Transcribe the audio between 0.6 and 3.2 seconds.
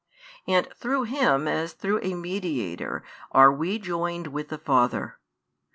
through Him as through a Mediator